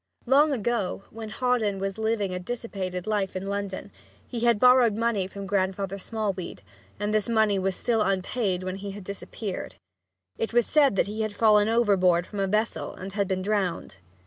[0.25, 3.91] Long ago, when Hawdon was living a dissipated life in London,
[4.27, 6.63] he had borrowed money from Grandfather Smallweed,
[6.99, 9.75] and this money was still unpaid when he had disappeared.
[10.39, 13.97] It was said that he had fallen overboard from a vessel and had been drowned.